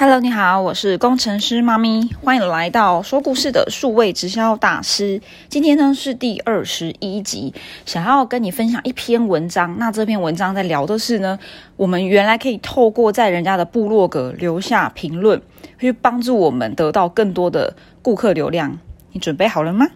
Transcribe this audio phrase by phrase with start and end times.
[0.00, 5.20] Hello，你好，我是工程师妈咪，欢迎来到说故事的数位直销大师。
[5.48, 7.52] 今天呢是第二十一集，
[7.84, 9.76] 想要跟你分享一篇文章。
[9.76, 11.36] 那这篇文章在聊的是呢，
[11.76, 15.42] 我们原来可以透过在人家的部落格留下评论，
[15.80, 18.78] 去帮助我们得到更多的顾客流量。
[19.10, 19.88] 你准备好了吗？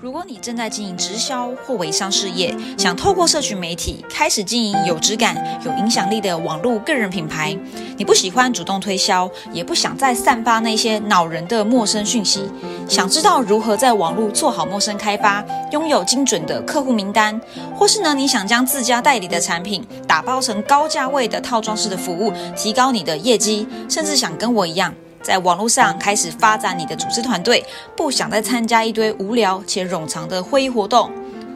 [0.00, 7.54] 如果你正在经营直销或微商事业，想透过社群媒体开始经营有质感、有影响力的网络个人品牌，
[7.98, 12.48] 你不喜欢主动推销，也不想再散发那些恼人的陌生讯息，
[12.88, 17.38] 想知道如何在网络做好陌生开发，拥有精准的客户名单，
[17.76, 24.94] 或是呢你想将自家代理的产品打包成高价位的套装式的服务，提高你的业绩，甚至想跟我一样。
[25.22, 27.64] 在网络上开始发展你的组织团队，
[27.96, 31.10] 不想再参加一堆无聊且冗长的会议活动。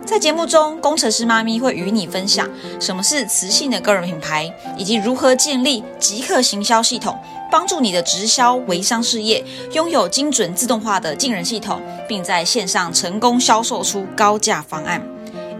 [0.07, 2.47] 在节目中，工程师妈咪会与你分享
[2.79, 7.19] 什么是磁性的个人品牌，以及如何建立即刻行销系统，
[7.51, 15.01] 帮助你的直销微商事业拥有精准自动化的进人系统，并在线上成功销售出高价方案。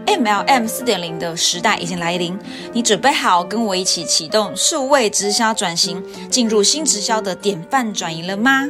[0.05, 2.37] MLM 四点零的时代已经来临，
[2.73, 8.69] 你准备好跟我一起启动数位直销转型，进入新直销的典范转移了吗？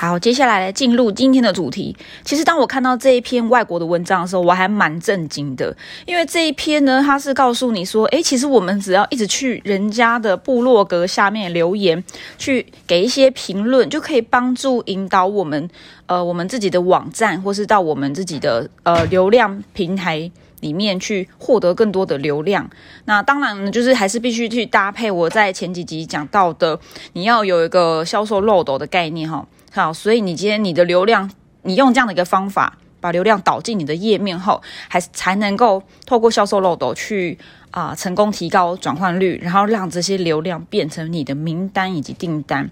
[0.00, 1.96] 好，接下来进入今天的主题。
[2.22, 12.04] 其实，当我看到这一篇外国的文章的时候，我还蛮震惊的，因为这一篇呢，它是告诉你说，诶，其实我们只要一直去人家的部落格下面留言，
[12.38, 15.68] 去给一些评论，就可以帮助引导我们，
[16.06, 22.70] 呃，我们自己的网站，或是到我们自己的呃流量平台里面去获得更多的流量。
[23.06, 26.78] 那当然，就是还是必须去搭配我在前几集讲到的，
[27.14, 29.44] 你要有一个销售漏斗的概念，哈。
[29.70, 31.30] 好，所以你今天你的流量，
[31.62, 37.38] 你用这样的一个方法，把流量导进你的页面后，还才能够透过销售漏斗去
[37.70, 42.68] 啊成功提高转换率，然后让这些流量变成你的名单以及订单。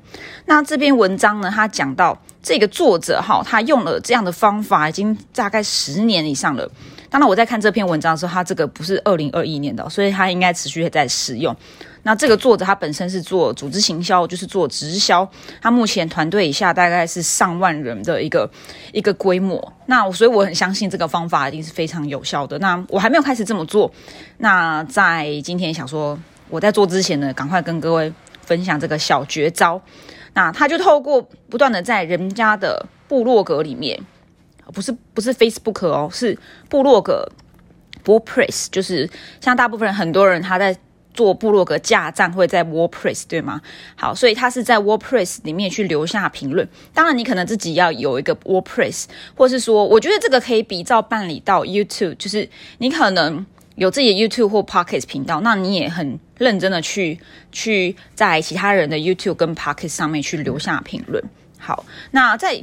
[0.47, 6.71] 那这篇文章呢，他讲到这个作者哈，他用了这样的方法已经大概十年以上了。
[7.09, 11.55] 当然我在看这篇文章的时候，他这个不是二零二一年的，所以他应该持续在使用。
[12.03, 15.28] 那这个作者他本身是做组织行销，就是做直销。
[15.61, 18.49] 他目前团队以下大概是上万人的一个
[18.93, 19.72] 一个规模。
[19.87, 22.59] 那所以我很相信这个方法一定是非常有效的。
[22.61, 23.91] 那我还没有开始这么做。
[24.39, 26.16] 那在今天想说
[26.49, 28.12] 我在做之前呢，赶快跟各位
[28.43, 29.81] 分享这个小绝招。
[30.33, 33.99] 那他就透过不断的在人家的部落格里面，
[34.72, 36.38] 不是不是 Facebook 哦，是
[36.69, 37.28] 部落格
[38.03, 39.09] b o o p r e s s 就是
[39.41, 40.77] 像大部分人很多人他在。
[41.16, 43.59] 做部落格架站会在 WordPress 对吗？
[43.97, 46.69] 好，所以他是在 WordPress 里面去留下评论。
[46.93, 52.47] 当然，你可能自己要有一个 WordPress，或是说，我觉得这个可以比照办理到 YouTube，就是
[52.77, 53.47] 你可能
[53.77, 57.19] 有自己的 YouTube 或 Pocket 频道，那你也很认真的去
[57.50, 61.25] 去在其他人的 YouTube 跟 Pocket 上面去留下评论。
[61.59, 62.62] 好，那在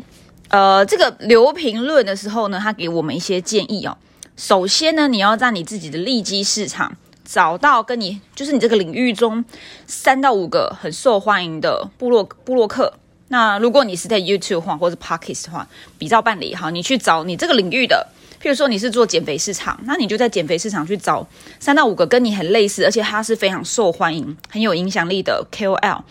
[0.54, 3.98] 呃这个留评论的时候呢，他给我们一些建议哦。
[4.38, 6.96] 首先呢，你要在你自己的利基市场。
[7.26, 9.44] 找到跟你就是你这个领域中
[9.88, 12.94] 三到五个很受欢迎的部落部落客。
[13.30, 15.66] 那如果你是在 YouTube 或或者 Pockets 的话，
[15.98, 18.06] 比照办理哈，你去找你这个领域的，
[18.42, 21.26] 譬如说你是做减肥市场，那你就在减肥市场去找
[21.62, 26.02] 三到五个跟你很类似，而且他是非常受欢迎、很有影响力的 KOL。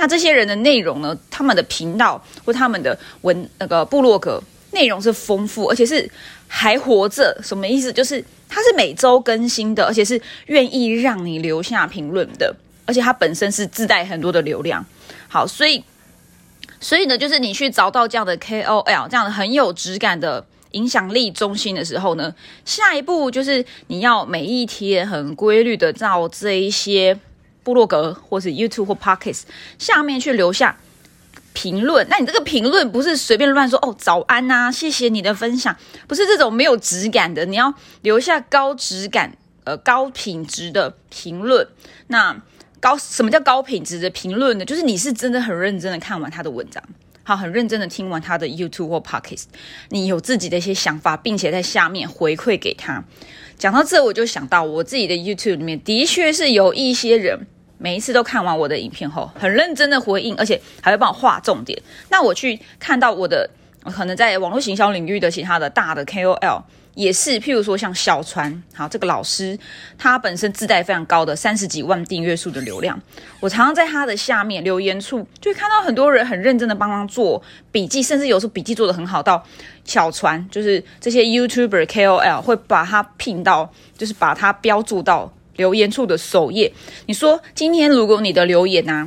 [0.00, 6.10] 那这些人的内容呢，他们的频道或他们的文那个部落格内容是丰富，而且是
[6.48, 7.38] 还活着。
[7.40, 7.92] 什么意思？
[7.92, 8.24] 就是。
[8.52, 12.52] 它是每周更新的，而且是愿意让你留下评论的，
[12.84, 14.84] 而且它本身是自带很多的流量。
[15.28, 15.84] 好，所以，
[16.80, 22.34] 所以呢，就是你去找到这样的 KOL，这样的很有质感的影响力中心的时候呢，
[22.64, 27.16] 下一步就是你要每一天很规律的照这一些
[27.62, 29.42] 部落格或是 YouTube 或 Pockets
[29.78, 30.76] 下面去留下。
[31.52, 35.76] 评论，那你这个评论不是随便乱说哦，早安呐，谢谢你的分享，
[36.06, 41.66] 不是这种没有质感的，你要留下高质感、呃高品质的评论。
[42.06, 42.40] 那
[42.78, 44.64] 高什么叫高品质的评论呢？
[44.64, 46.82] 就是你是真的很认真的看完他的文章，
[47.24, 49.46] 好，很认真的听完他的 YouTube 或 Podcast，
[49.88, 53.04] 你有自己的一些想法，并且在下面回馈给他。
[53.60, 57.46] 讲到这，我就想到我自己的 YouTube 里面，的确是有一些人。
[57.76, 61.78] 每一次都看完我的影片后，很认真的回应，而且还会帮我画重点。
[62.08, 63.50] 那我去看到我的
[63.84, 66.62] 可能在网络行销领域的其他的大的 KOL，
[67.00, 69.58] 也是譬如说像小川，好这个老师，
[69.96, 73.00] 他本身自带非常高的三十几万订阅数的流量。
[73.40, 77.42] 我常常在他的下面留言处，就会看到很多人很认真的帮他做
[77.72, 79.42] 笔记，甚至有时候笔记做的很好，到
[79.84, 85.32] 小川就是这些 YouTuber KOL 会把他聘到，就是把他标注到。
[85.56, 86.72] 留言处的首页。
[87.04, 89.06] 你说今天如果你的留言啊，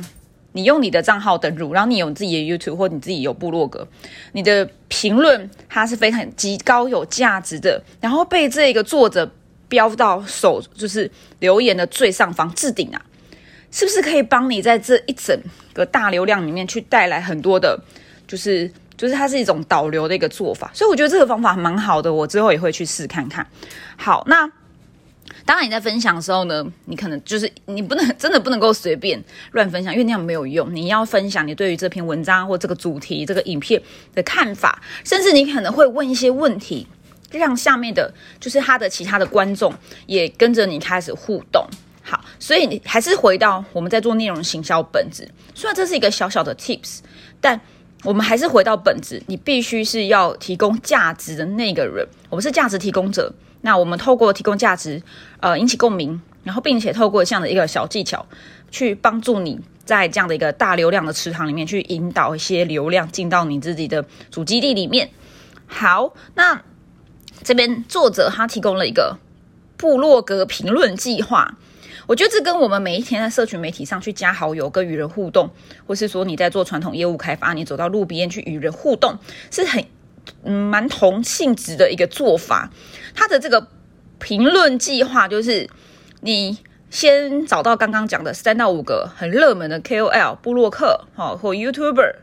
[0.52, 3.88] 你用你的账号登录，然后你有自己的 YouTube 或你自己有部落格，
[4.32, 4.68] 你的
[5.04, 9.30] 评论它是非常极高有价值的，然后被这个作者
[9.68, 11.10] 标到手，就是
[11.40, 12.98] 留言的最上方置顶啊，
[13.70, 15.38] 是不是可以帮你在这一整
[15.74, 17.78] 个大流量里面去带来很多的，
[18.26, 18.66] 就是
[18.96, 23.46] 就是它是一种导流的一个做法，所以我觉得这个方法蛮好的，我之后也会去试看看。
[23.98, 24.50] 好，那。
[25.46, 30.74] 当然，你在分享的时候呢，你可能就是你不能真的不能够随便乱分享，因为那样没有用。
[30.74, 33.80] 你要分享你对于这篇文章或这个主题、这个影片
[34.14, 36.86] 的看法，甚至你可能会问一些问题，
[37.30, 38.10] 让下面的
[38.40, 39.70] 就是他的其他的观众
[40.06, 41.62] 也跟着你开始互动。
[42.02, 45.28] 好，所以你还是回到我们在做内容行销本质。
[45.54, 47.00] 虽然这是一个小小的 tips，
[47.42, 47.60] 但
[48.02, 52.06] 我们还是回到本质，你必须是要提供价值的那个人。
[52.30, 53.30] 我们是价值提供者。
[53.64, 55.02] 那我们透过提供价值，
[55.40, 58.26] 呃，引起共鸣，然后并且透过这样的一个小技巧，
[58.70, 65.08] 去帮助你在这样的一个大流量的池塘里面，去引导一些流量进到你自己的主基地里面。
[65.66, 66.60] 好，那
[67.42, 69.16] 这边作者他提供了一个
[69.78, 71.56] 部落格评论计划，
[72.06, 75.48] 我觉得这跟我们每一天在社群媒体上去加好友、跟与人互动，
[75.86, 79.18] 或是说你在做传统业务开发，你走到路边去与人互动，
[79.50, 79.82] 是很。
[80.44, 82.70] 嗯，蛮同性质的一个做法。
[83.14, 83.68] 他的这个
[84.18, 85.68] 评论计划就是，
[86.20, 86.58] 你
[86.90, 92.14] 先找到刚刚讲的三到五个很热门的 KOL 布洛克，好或 YouTuber，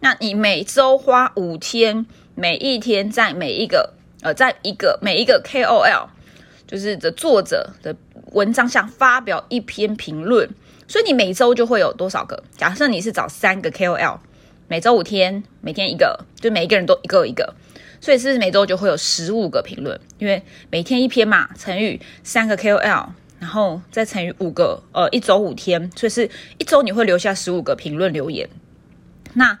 [0.00, 6.08] 那你每周花五天，每一天在每一个呃，在一个每一个 KOL
[6.66, 7.94] 就是的作者的
[8.32, 10.48] 文章下发表一篇评论，
[10.88, 12.42] 所以你每周就会有多少个？
[12.56, 14.18] 假设你是找三个 KOL。
[14.68, 17.54] 每周五天，每天一个，就每一个人都一个一个，
[18.00, 23.06] 所以是每周就会有十五个评论，因为每天一篇嘛，乘以三个 KOL，
[23.38, 26.28] 然后再乘以五个，呃，一周五天，所以是
[26.58, 28.48] 一周你会留下十五个评论留言。
[29.34, 29.56] 那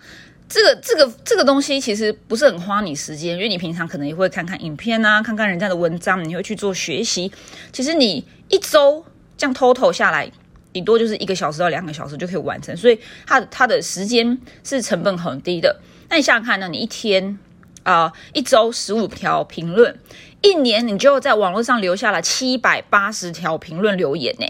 [0.48, 7.30] 这个这个这个东西其实不是很花你时间，因为你平常可能也会看看影片啊，看看人家的文章，你会去做学习。
[7.72, 9.04] 其实你一周
[9.36, 10.32] 这样 total 下来。
[10.76, 15.80] 顶多就是一个小时到两个小时就可以完成，所以它它的时间是成本很低的。
[16.10, 16.68] 那你想想看呢？
[16.68, 17.38] 你一天
[17.82, 19.98] 啊，一周十五条评论，
[20.42, 24.46] 一年你就在网络上留下了七百八十条评论留言呢，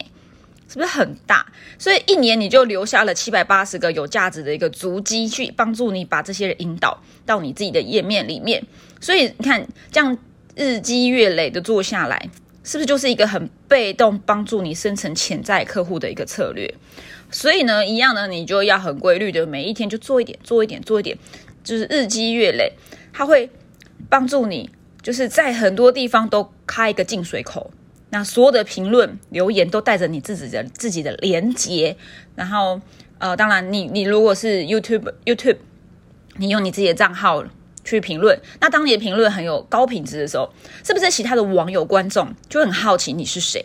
[0.69, 1.47] 是不是很大？
[1.79, 8.65] 所以一年你就留下了七百八十个有价值的一个足迹，去帮助你把这些人引导到你自己的页面里面。
[9.01, 10.19] 所以你看，这样
[10.57, 12.29] 日积月累的做下来。
[12.67, 16.75] 是不是就是一个很被动帮助你生成潜在客户的一个策略？
[17.31, 21.17] 所以呢，一样呢，你就要很规律的每一天就做一点，做一点，做一点，
[21.63, 22.73] 就是日积月累，
[23.13, 23.49] 它会
[24.09, 24.69] 帮助你，
[25.01, 27.71] 就是在很多地方都开一个进水口。
[28.11, 31.97] 那所有的评论留言都带着你自己的自己的连接，
[32.35, 32.81] 然后
[33.19, 35.59] 呃，当然你你如果是 YouTube YouTube，
[36.39, 37.45] 你用你自己的账号。
[37.87, 40.53] 去评论，那当你的评论很有高品质的时候，
[40.85, 43.65] 是不是其他的网友观众就很好奇你是谁？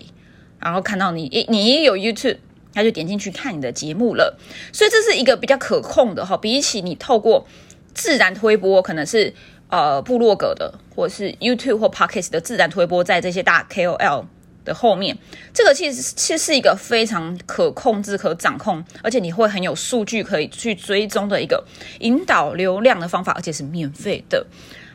[0.60, 2.38] 然后看到你，你也有 YouTube，
[2.72, 4.38] 他就点进去看你的节目了。
[4.72, 7.48] 所以这是一个比较可控的哈，比起你透过
[7.96, 9.34] 自然推播，可能是
[9.70, 14.26] 呃部落格的，或者是 YouTube 或 Podcast 的自然推播，在这些大 KOL。
[14.64, 15.18] 的后面，
[15.54, 21.64] 这个其实其实是一个非常可控制、可掌控，而且你会很有数据可以去追踪的一个
[22.00, 24.46] 引导流量的方法，而且是免费的。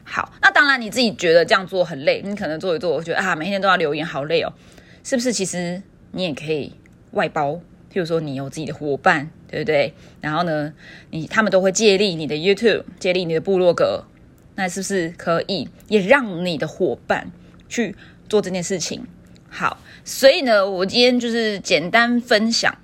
[0.05, 4.53] 好，那当然你自己觉得这样做很累，你可能做一做，我觉得啊，每天都要留言，好累哦，
[5.03, 5.33] 是不是？
[5.33, 5.83] 其实
[6.13, 6.73] 你也可以
[7.11, 7.55] 外包，
[7.93, 9.93] 譬如说你有自己的伙伴，对不对？
[10.21, 10.73] 然后呢，
[11.11, 14.05] 你他们都会借力你的 YouTube，借力你的部落格，
[14.55, 17.33] 那是不是可以也让你的伙伴
[17.69, 17.97] 去
[18.29, 19.05] 做这件事情？
[19.59, 22.77] 好，所以呢，我今天就是简单分享，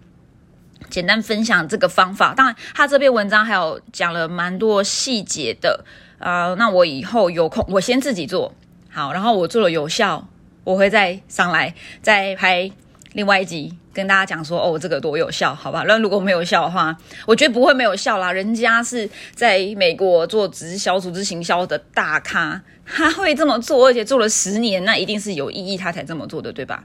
[0.88, 2.32] 简单分享这个方法。
[2.32, 5.84] 当然，他这篇文章还有讲了蛮多细节的
[6.18, 6.54] 啊。
[6.54, 8.54] 那我以后有空，我先自己做
[8.88, 10.26] 好，然后我做了有效，
[10.64, 12.70] 我会再上来再拍
[13.12, 13.76] 另外一集。
[13.92, 15.84] 跟大家讲说哦，这个多有效，好吧？
[15.86, 16.96] 那如果没有效的话，
[17.26, 18.32] 我觉得不会没有效啦。
[18.32, 26.82] 人家是在美国做直销、组织行销的大咖，他会这么做，而且做了十年，那一定是有意义，他才这么做的，对吧？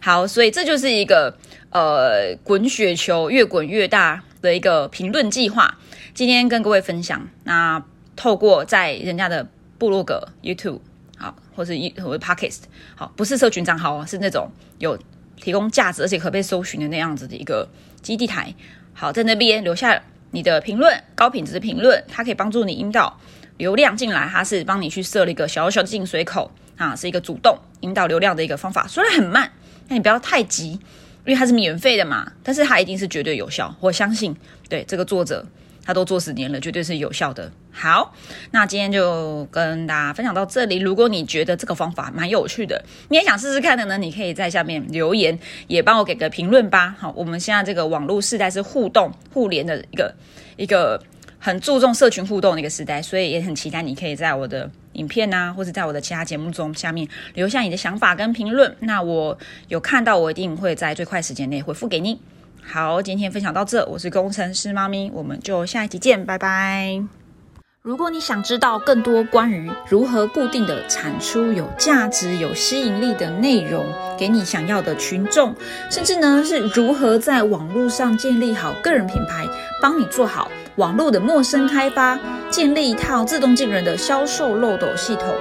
[0.00, 1.36] 好，所以这就是一个
[1.70, 5.76] 呃滚雪球越滚越大的一个评论计划。
[6.14, 7.82] 今天跟各位分享，那
[8.14, 10.78] 透过在人家的部落格、YouTube
[11.18, 12.60] 好，或者一或者 Podcast
[12.94, 14.96] 好，不是社群账号哦，是那种有。
[15.36, 17.68] 提供价值而且可被搜寻的那样子的一个
[18.02, 18.54] 基地台，
[18.92, 23.18] 好，在那边留下你的评论，高品质的评论，它可以帮助你引导
[23.56, 29.50] 流量进来，它是帮你去设了一个小小的进水口啊，是一个主动引导流量的一个方法，虽然很慢，
[29.88, 30.72] 那你不要太急，
[31.24, 34.36] 因为它是免费的嘛，但是它一定是绝对有效，我相信。
[34.68, 35.46] 对这个作者。
[35.86, 37.52] 他都做十年了，绝对是有效的。
[37.76, 38.14] 好，
[38.52, 40.78] 那今天就跟大家分享到这里。
[40.78, 46.94] 如果你觉得这个方法蛮有趣的，你也想试试看的呢，你可以在下面留言，也帮我给个评论吧。
[46.96, 50.14] 好，我们现在这个网络时代是互动互联的一个
[50.56, 51.02] 一个
[51.40, 58.74] 很注重社群互动的一个时代，所以也很期待你可以在我的影片啊，或者在我的其他节目中下面留下你的想法跟评论。
[58.80, 62.20] 那我有看到，我一定会在最快时间内回复给你。
[62.62, 67.23] 好，今天分享到这，我是工程师妈咪，我们就下一集见，拜拜。
[67.84, 73.84] 如果你想知道更多关于如何固定的产出有价值、有吸引力的内容，
[74.18, 75.54] 给你想要的群众，
[75.90, 79.46] 甚至呢是如何在网络上建立好个人品牌，
[79.82, 85.34] 帮你做好网络的陌生开发，建立一套自动进人的销售漏斗系统，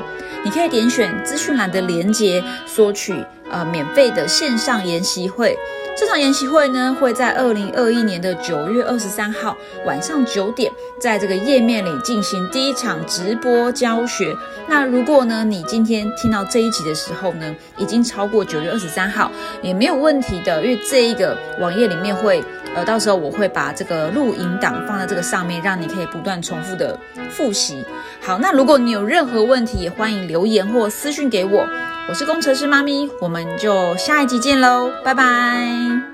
[0.43, 5.57] 你可以点选资讯栏的连接，索取呃免费的线上研习会。
[5.95, 14.35] 这场研习会呢，会在二零二一年的九月二十三号晚上九点，在这个页面里进行第一场直播教学。
[14.67, 19.31] 那如果呢，你今天听到这一集的时候呢，已经超过九月二十三号，
[19.61, 22.43] 也没有问题的，因为这一个网页里面会，
[22.75, 26.97] 呃，到时候我会把这个录音档放在这个上面，让你可以不断重复的
[27.29, 27.85] 复习。
[28.19, 31.67] 好，那如果你有任何问题，也欢迎留言或私讯给我。
[32.07, 36.12] 我是工程师妈咪，我们就下一集见喽，拜拜。